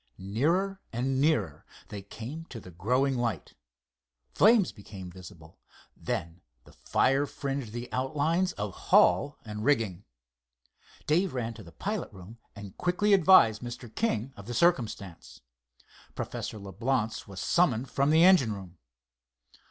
Nearer 0.17 0.81
and 0.91 1.21
nearer 1.21 1.63
they 1.89 2.01
came 2.01 2.45
to 2.45 2.59
the 2.59 2.71
growing 2.71 3.19
light. 3.19 3.53
Flames 4.33 4.71
became 4.71 5.11
visible, 5.11 5.59
then 5.95 6.41
the 6.63 6.71
fire 6.73 7.27
fringed 7.27 7.71
the 7.71 7.87
outlines 7.93 8.51
of 8.53 8.73
hull 8.73 9.37
and 9.45 9.63
rigging. 9.63 10.03
Dave 11.05 11.35
ran 11.35 11.53
to 11.53 11.61
the 11.61 11.71
pilot 11.71 12.11
room 12.11 12.39
and 12.55 12.75
quickly 12.79 13.13
advised 13.13 13.61
Mr. 13.61 13.93
King 13.93 14.33
of 14.35 14.47
the 14.47 14.55
circumstance. 14.55 15.41
Professor 16.15 16.57
Leblance 16.57 17.27
was 17.27 17.39
summoned 17.39 17.87
from 17.87 18.09
the 18.09 18.23
engine 18.23 18.53
room. 18.53 18.79